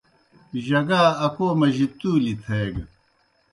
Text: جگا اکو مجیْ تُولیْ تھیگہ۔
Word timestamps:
جگا 0.67 1.03
اکو 1.25 1.47
مجیْ 1.59 1.87
تُولیْ 1.99 2.33
تھیگہ۔ 2.43 2.83